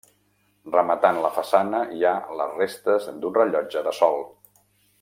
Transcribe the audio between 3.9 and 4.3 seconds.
sol.